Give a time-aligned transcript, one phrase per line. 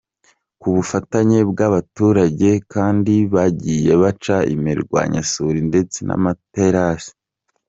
[0.61, 7.11] Ku bufatanye bw’abaturage kandi, bagiye baca imirwanyasuri ndetse n’amaterasi.